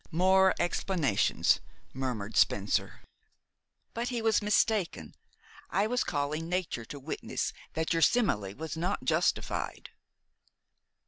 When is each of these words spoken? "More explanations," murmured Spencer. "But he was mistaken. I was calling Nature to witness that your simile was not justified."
"More 0.09 0.55
explanations," 0.59 1.59
murmured 1.93 2.35
Spencer. 2.35 3.01
"But 3.93 4.07
he 4.09 4.19
was 4.19 4.41
mistaken. 4.41 5.13
I 5.69 5.85
was 5.85 6.03
calling 6.03 6.49
Nature 6.49 6.85
to 6.85 6.99
witness 6.99 7.53
that 7.73 7.93
your 7.93 8.01
simile 8.01 8.55
was 8.55 8.75
not 8.75 9.03
justified." 9.05 9.91